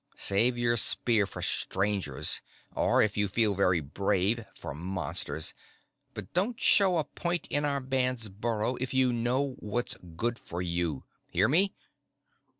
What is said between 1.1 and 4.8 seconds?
for Strangers, or if you feel very brave for